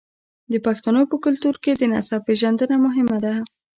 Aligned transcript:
د 0.51 0.53
پښتنو 0.65 1.01
په 1.11 1.15
کلتور 1.25 1.55
کې 1.63 1.71
د 1.75 1.81
نسب 1.93 2.19
پیژندنه 2.27 2.75
مهمه 2.85 3.17
ده. 3.25 3.35